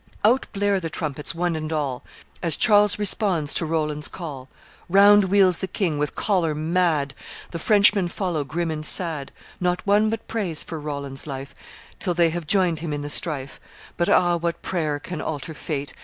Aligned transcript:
Out 0.25 0.47
blare 0.51 0.79
the 0.79 0.89
trumpets, 0.89 1.35
one 1.35 1.55
and 1.55 1.71
all, 1.71 2.03
As 2.41 2.55
Charles 2.55 2.97
responds 2.97 3.53
to 3.53 3.67
Roland's 3.67 4.07
call. 4.07 4.49
Round 4.89 5.25
wheels 5.25 5.59
the 5.59 5.67
king, 5.67 5.99
with 5.99 6.15
choler 6.15 6.55
mad, 6.55 7.13
The 7.51 7.59
Frenchmen 7.59 8.07
follow 8.07 8.43
grim 8.43 8.71
and 8.71 8.83
sad; 8.83 9.31
Not 9.59 9.85
one 9.85 10.09
but 10.09 10.27
prays 10.27 10.63
for 10.63 10.79
Roland's 10.79 11.27
life, 11.27 11.53
Till 11.99 12.15
they 12.15 12.31
have 12.31 12.47
joined 12.47 12.79
him 12.79 12.93
in 12.93 13.03
the 13.03 13.11
strife. 13.11 13.59
But 13.95 14.09
ah! 14.09 14.37
what 14.37 14.63
prayer 14.63 14.97
can 14.99 15.21
alter 15.21 15.53
fate? 15.53 15.93